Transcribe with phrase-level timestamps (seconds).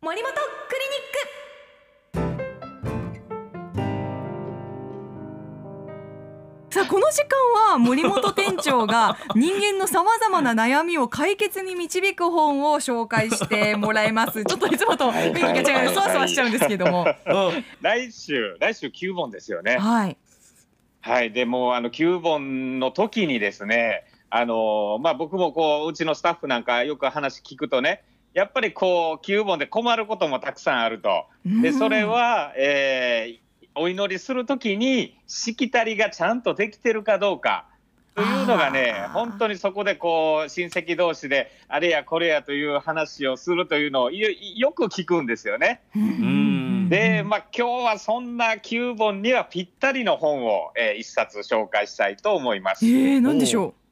[0.00, 0.38] 森本ク
[6.70, 14.44] さあこの時間は森本店長が 人間のさまざまな悩みを解決に導く本を紹介してもらいます。
[14.46, 17.04] ちょっといつもと雰囲気が違うそわそわしちゃうんですけども。
[17.80, 19.78] 来週来週9本ですよね。
[19.78, 20.16] はい。
[21.00, 21.32] はい。
[21.32, 28.04] でもあの9本の時にですねあのまあ僕もこううちのスタッフなんかよく話聞くとね
[28.38, 31.26] やっぱりこう9本で困ることもたくさんあると。
[31.44, 37.66] でそれは、えー、お祈りするときにしきたりがちゃんとできてるかどうか。
[38.14, 45.82] というのがね本当にそこでこう親戚同士であれやこれやという話をするというのをよく聞くんですよね。
[46.88, 52.86] でまあ今日はそんな9本にはぴったりの本を、えー、1冊紹介したいと思います。
[52.86, 53.87] えー、何でしょう？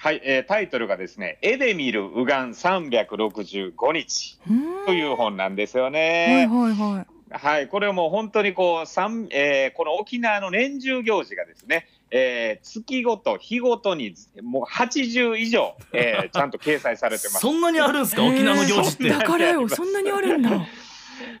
[0.00, 2.34] はい、えー、タイトルがですね、絵で見る右岸
[2.64, 4.38] 365日
[4.86, 6.48] という本なんですよね。
[6.48, 7.06] はいはいはい。
[7.30, 17.40] はい、これはもう本当にこう、三えー、この沖縄の年中行事がですね、えー、月ごと、日ごとにもう80以上、えー、ちゃんと掲載されてます。
[17.42, 19.08] そんなにあるんですか、沖縄の行事って。
[19.08, 20.50] だからよ、そんなにあるんだ。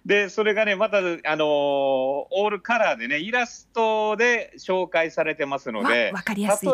[0.08, 6.14] でそれがねまたあのー、オールカラーでねイラストで紹介されてますので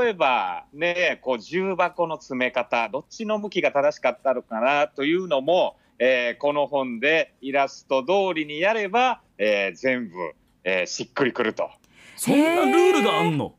[0.00, 10.14] 例えばねこう重箱の詰め方どっちの向きが正しかったのかなというのも、えー、この本でイラスト通りにやれば、えー、全部、
[10.62, 11.68] えー、しっくりくると。
[12.16, 13.56] そんなルールがあんの？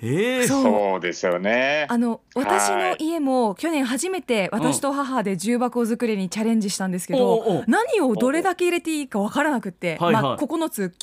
[0.00, 1.00] えー、そう。
[1.00, 1.86] ですよね。
[1.88, 10.94] あの私の家も去年初めて私と母で重箱作りにチャレンジしたんですけど、うん、何をどれだけ入れていいか分からなくて、まあ、9つ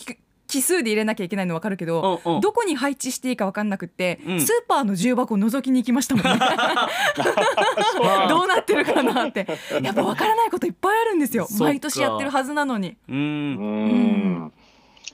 [0.48, 6.40] 奇数で入れなきゃいけないの分かるけど、うんうん、どこに配置していいか分かんなくて、うん、スーパーの重箱を覗きに行きましたもんね。
[8.28, 9.48] どうなってるかなって。
[9.82, 11.48] やっぱ分からないこといっぱいあるんですよ。
[11.58, 12.98] 毎年やってるはずなのに。
[13.08, 13.16] うん。
[13.16, 14.54] うん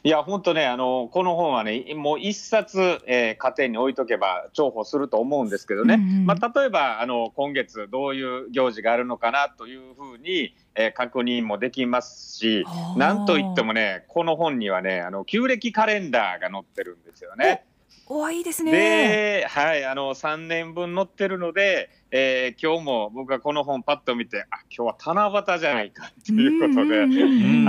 [0.04, 5.96] いや、本当ね、あの、この本はね、もう一冊、えー、家庭に置いとけば重宝すると思うんですけどね。
[5.96, 12.64] うんうん、まあ、例えば、あの、今月どういう行事があるのかなというふうに、えー、確認もできますし、
[12.96, 17.66] なんといってもね、この本にはね、あの、旧暦カレンダーが載ってるんですよね。
[18.10, 18.72] おいいですね。
[18.72, 27.02] で、はい、あの3年分載ってるので、えー、今日も僕がこの本パッと見て、あ今日は七夕じゃないかということで、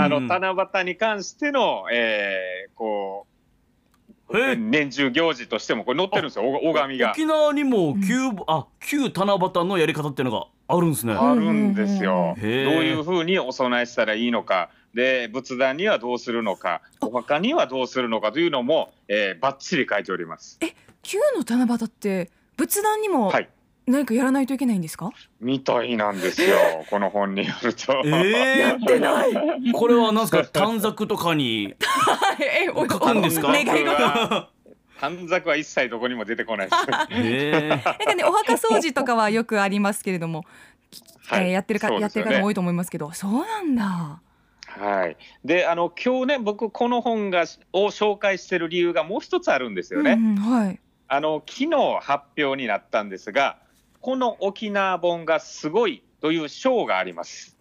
[0.01, 3.39] あの七夕に関しての、えー、こう。
[4.31, 20.59] 年中行事としてもこれ載ってるんですよ拝みが沖縄にも旧、あ旧七夕のやり方っていうのがあるんですねあるんですよどういうふうにお供えしたらいいのかで仏壇にはどうするのかお墓にはどうするのかというのも、えー、ばっちり書いております。
[20.61, 23.33] え旧の七夕って仏壇にも
[23.87, 25.11] 何かやらないといけないんですか、
[25.41, 26.57] みたいなんですよ
[26.91, 29.73] この本によると、えー、やってない。
[29.73, 31.75] これは何ですか短冊とかに
[32.77, 33.49] 書くんですか？
[33.49, 34.49] 願い事。
[35.01, 36.69] 短冊は一切どこにも出てこない。
[36.69, 36.83] です。
[37.13, 40.45] えー、 なんかねお墓掃除とかはよくありますけれども、
[41.29, 44.21] はい、えー、やってるか、ね、やってる方も多いと思いますけど、そうなんだ。
[44.79, 50.13] はい、であの今日ね僕この本がを紹介している理由がもう一つあるんですよね。
[50.13, 53.59] うんはい、あの昨日発表になったんですが
[54.01, 57.58] この沖縄本がすごいという賞があります。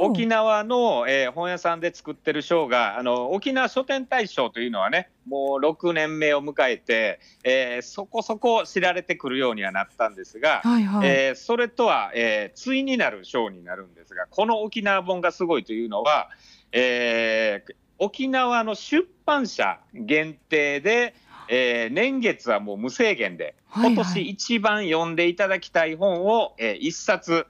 [0.00, 16.28] 沖縄の、えー、本屋さんで作ってる賞があの沖縄書店大賞というのはねもう6年目を迎えて、えー、そこそこ知られてくるようにはなったんですが、はいはい、えー、それとは、えー、対になる賞になるんですがこの沖縄本がすごいというのは、
[16.70, 21.14] えー、沖縄の出版社限定で
[21.50, 27.46] えー、年月はもう無制限で、今年一番読んでいただきたい本を、えー、一冊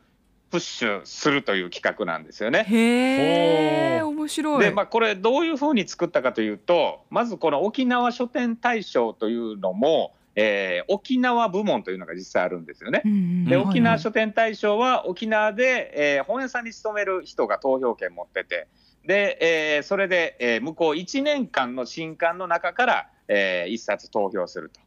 [0.51, 2.65] プッシュするという企画なんですよね。
[2.69, 4.65] へえ、面白い。
[4.65, 13.03] で、まあ、これどういうふうに作ったかというと、まずこの沖縄書店大賞というのも、えー、沖縄部門というのが実際あるんですよね。
[13.49, 18.69] で沖縄書店大賞は沖縄で、えー、本屋さんに勤める人が投票権持ってて
[19.05, 24.81] で、えー、それで、えー、向こう1年間の新刊の中から、えー、1冊投票すると。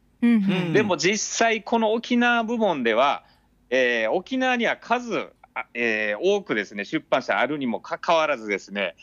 [0.72, 3.24] でも実際この沖縄部門では、
[3.68, 5.32] えー、沖縄には数
[5.74, 8.94] えー、多くですね出版社あるにもかかわらずですね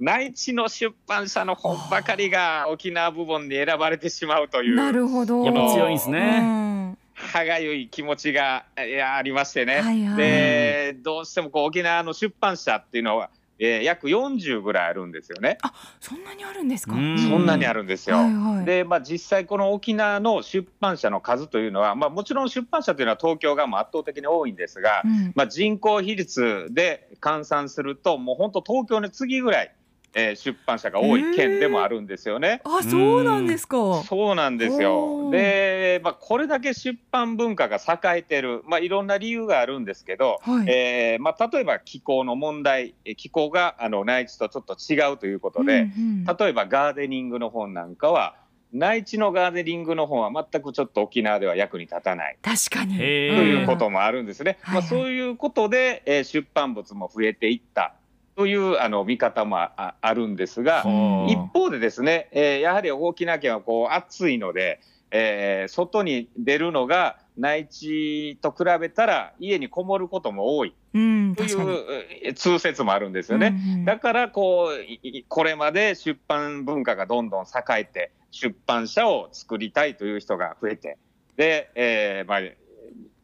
[0.00, 5.44] 内地の出版社の本ばかりが沖縄部門に選ばれてしまうというなるほど。
[5.44, 6.96] やっぱ強いんですね。
[7.14, 15.58] 歯がゆい気持ちがいやありましてね、はいはい、でどうしてもこう沖縄の出版社っていうのはえー、約40ぐらいあるんですよね。
[15.62, 16.94] あそんなにあるんですか？
[16.94, 18.16] そんなにあるんですよ。
[18.16, 29.74] はいはい、で、まあ、実際この沖縄の出版社の数というのは、まあ、もちろん出版社というのは東京がも圧倒的に多いんですが、うん、まあ、人口比率で換算するともう本当東京の次ぐらい
[30.14, 32.60] えー、出版社が多い県でもあるんですよね。
[32.64, 34.02] えー、あそうなんですか。
[34.02, 35.30] そうなんですよ。
[35.30, 48.36] で、まあ、これだけ出版文化が栄えてる、まあ、いろんな理由があるんですけど、はい、えー、まあ、例えば気候の問題気候があの内地とちょっと違うということで、うんうん、例えばガーデニングの本なんかは
[48.72, 52.38] 内地のガーデニングの本は全くちょっと沖縄では役に立たない。
[52.40, 52.96] 確かに。
[52.96, 54.58] ということもあるんですね。
[54.66, 57.94] まあ、そういうことで、えー、出版物も増えていった
[58.42, 60.80] というあの見方もあるんですが、
[61.28, 64.80] 一方でですね、えー、やはり沖縄県はこう暑いので、
[65.12, 70.74] えー、外に出るのが内地と比べたら家にこもることも多い。
[70.92, 73.54] という通説もあるんですよね。
[73.56, 77.46] うんうん、だからこうこれまで出版文化がどんどん栄
[77.78, 80.98] えて出版社を作りたいという人が増えて
[81.36, 82.40] で、えーまあ、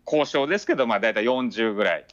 [0.07, 2.07] 交渉ですけど、まあ、大体40ぐらい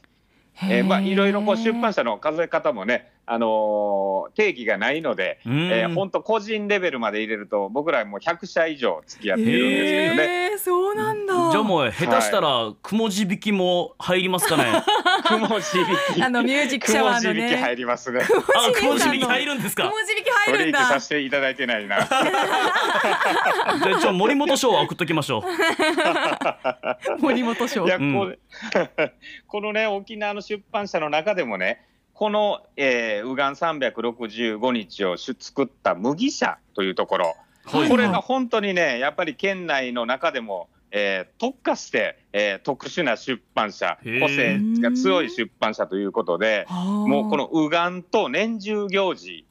[0.62, 10.50] えー、まあ、いろいろこう出版社の数え方もね、あのー、定義がないので、えー、本当個人レベルまで入れると僕らもう100社以上付き合っているんですけどね。
[10.52, 11.25] えー、そうなんだ。
[11.50, 14.82] じゃあもう下手したら雲字引きも入りますかね？
[15.28, 16.22] 雲字引き。
[16.22, 17.40] あのミュージックシャワーのね。
[17.40, 18.20] 雲字引き入りますね。
[18.22, 18.26] あ、
[18.72, 19.82] 雲字引き入るんですか？
[19.84, 20.84] 雲字引き入るんだ。
[20.86, 21.98] させていただいてないな。
[22.06, 25.42] じゃあちょ森本賞は送っときましょう。
[27.20, 27.86] 森本賞。
[27.86, 28.38] いや、こう
[29.46, 31.82] このね沖縄の出版社の中でもね。
[32.18, 49.44] この、えー、右岸365日を作った麦社というところ、はい、これが本当にね、やっぱり県内の中でも、えー、特化して、えー、特殊な出版社、個性が強い出版社ということで、もうこの右岸と年中行事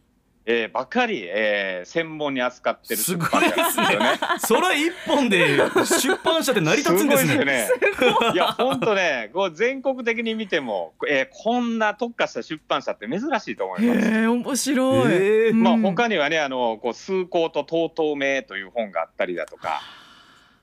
[0.48, 4.20] えー、ばかり、えー、専門に扱ってる出版社ですよね。
[4.38, 7.34] それ一本で出版社って成り立つんですね。
[7.34, 7.70] すね
[8.34, 14.08] いや本当ね、こう全国的に見ても、えー、こんな特化した出版社って珍しいと思います。
[14.08, 15.14] え面白い。
[15.14, 19.82] えー、まあ他にはね、あのこう崇高ととうとう名という本があったりだとか、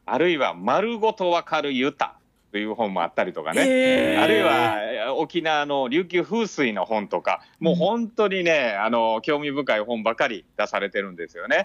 [0.07, 2.17] あるいは丸ごとわかるユタ。
[2.53, 11.65] という本もあったりとかね、えー、あるいは沖縄の琉球風水の本とかもう本当にねあの興味深い本ばかり出されてるんですよね。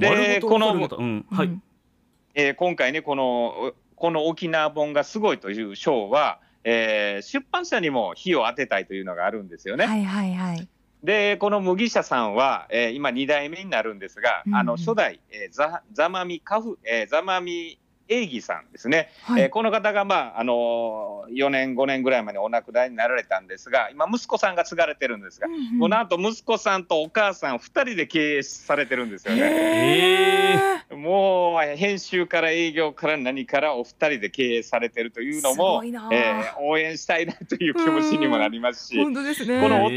[0.00, 1.60] でこの、うんはい。
[2.34, 9.86] えー、今回ねこのこの沖縄本がすごいという賞は、えー、出版社にも火を当てたいというのがあるんですよね。
[9.86, 10.68] はいはいはい
[11.02, 17.78] でこの麦社さんは、えー、今2代目になるんですが、うん、あの初代、えー、ザザマミカフ、えー、ザマミ
[18.10, 30.84] 英義さんですね、はい、えー、この方が、まああのー、4年、5年ぐらい前にお亡くなりになられたんですが、今、息子さんが継がれてるんですが、うんうん、もうなんと息子さんとお母さん2人で経営されてるんですよね。
[30.90, 39.88] もう編集から営業から何からお二人で経営されてるというのも、えー、応援したいなという気持ちにもなりますし、本当ですね、この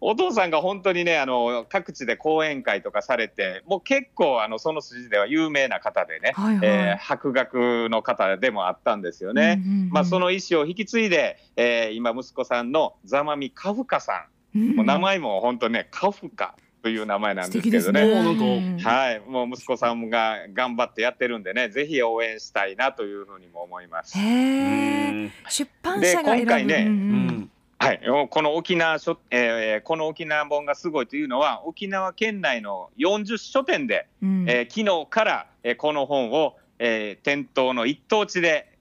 [0.00, 9.62] お父さんが本当にねあの各地で講演会とかされて、もう結構あのその筋では有名な方でね、はいはい、えー、博学の方でもあったんですよね。
[9.64, 18.06] うんうんうん、まあ、その意思を引き継いで、えー、今息子さんのザマミカフカさん、うん、もう名前も本当ねカフカという名前なんですけどね。
[18.32, 24.16] ねはい、もう息子さんが頑張ってやってるんでね、ぜひ応援したいなというふうにも思います。
[24.16, 26.94] 出版社が今回ね、うんう
[27.32, 27.50] ん。
[27.80, 28.00] はい、
[28.30, 38.78] この沖縄書、えー、この沖縄本がすごいというのは、沖縄県内の40書店で、うん、えー、昨日から、えー、この本をえー、店頭の一等地で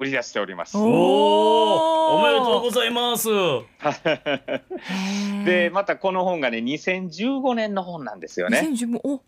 [0.00, 0.78] 売り出しております。
[0.78, 3.28] おお、おめでとうございます。
[5.44, 8.60] で、またこの本がね、2015年の本なんですよね。
[8.60, 9.20] 2015お、へ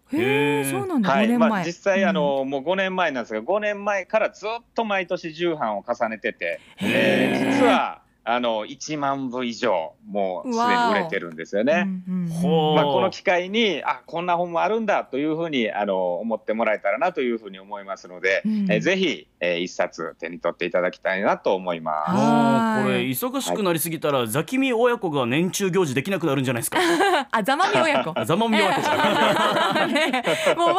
[0.61, 1.11] え、そうなんだ。
[1.11, 11.89] はい、まあ実際あの、うん、もう5年前なんですが、5年前からずっと毎年重版を重ねてて、えー、実はあの1万部以上もうすでに売れてるんですよね。
[12.07, 22.83] まあ、この機会にあこんな本もあるんだというふうにあの思ってもらえたらなというふうに思いますので、うん、えぜひ、えー、一冊手に取っていただきたいなと思います。
[22.85, 26.79] これ忙しくなりすぎたら、はい、ザキミ親子が年中行事できなくなるんじゃないですか？
[27.31, 28.15] あザマミ親子。
[28.25, 28.83] ザマミ親子
[29.93, 30.23] ね、
[30.57, 30.77] もうわ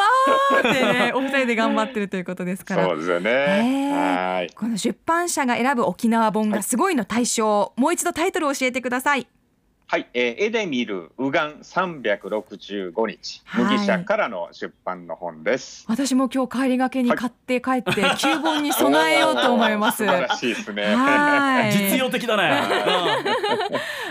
[0.64, 2.86] ーってねお二人で頑張ってるということですから。
[2.88, 3.92] そうですよね。
[3.94, 4.50] はい。
[4.56, 9.28] この出版社が選ぶ沖縄本がすごいの対象、はい、もう一度タイトルを教えてください
[9.94, 15.86] はい、えー、絵で見る右岸三百六十五日、麦社からの出版の本です。
[15.88, 19.98] 私も今日帰りがけに買って帰って、はい、旧本に備えようと思います。
[20.04, 20.96] 素晴らしいですね。
[20.96, 22.44] はい、実用的だね。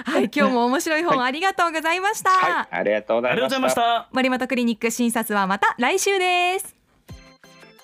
[0.05, 2.31] はい、今日も面白い本ありがとうございました。
[2.31, 4.09] はい、ありがとうございました。
[4.13, 6.82] 森本クリニック診察はまた来週です。